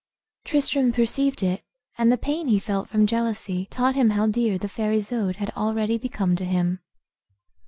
Tristram 0.45 0.91
perceived 0.91 1.43
it, 1.43 1.63
and 1.95 2.11
the 2.11 2.17
pain 2.17 2.47
he 2.47 2.57
felt 2.57 2.89
from 2.89 3.05
jealousy 3.05 3.67
taught 3.69 3.93
him 3.93 4.09
how 4.09 4.25
dear 4.25 4.57
the 4.57 4.67
fair 4.67 4.91
Isoude 4.91 5.35
had 5.35 5.51
already 5.51 5.99
become 5.99 6.35
to 6.37 6.43
him. 6.45 6.79